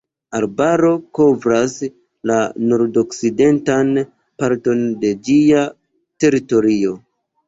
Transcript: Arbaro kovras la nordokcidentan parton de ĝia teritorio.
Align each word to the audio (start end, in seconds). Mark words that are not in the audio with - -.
Arbaro 0.35 0.87
kovras 1.17 1.73
la 2.31 2.37
nordokcidentan 2.71 3.91
parton 4.43 4.81
de 5.05 5.11
ĝia 5.29 5.61
teritorio. 6.25 6.95